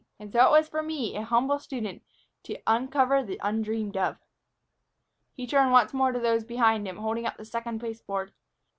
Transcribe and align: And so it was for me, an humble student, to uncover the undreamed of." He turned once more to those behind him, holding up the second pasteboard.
And 0.19 0.33
so 0.33 0.43
it 0.47 0.51
was 0.51 0.67
for 0.67 0.81
me, 0.81 1.15
an 1.15 1.21
humble 1.21 1.59
student, 1.59 2.01
to 2.45 2.57
uncover 2.65 3.21
the 3.21 3.39
undreamed 3.43 3.95
of." 3.97 4.17
He 5.35 5.45
turned 5.45 5.71
once 5.73 5.93
more 5.93 6.11
to 6.11 6.19
those 6.19 6.43
behind 6.43 6.87
him, 6.87 6.97
holding 6.97 7.27
up 7.27 7.37
the 7.37 7.45
second 7.45 7.81
pasteboard. 7.81 8.33